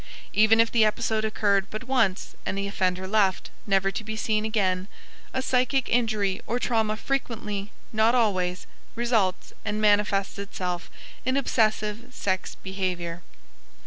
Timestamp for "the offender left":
2.57-3.51